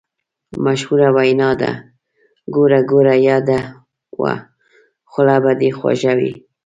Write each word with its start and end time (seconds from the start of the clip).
مشهوره 0.65 1.09
وینا 1.15 1.49
ده: 1.61 1.71
ګوړه 2.55 2.79
ګوړه 2.91 3.15
یاده 3.29 3.59
وه 4.21 4.33
خوله 5.11 5.35
به 5.43 5.51
دې 5.59 5.69
خوږه 5.77 6.13
وي. 6.19 6.33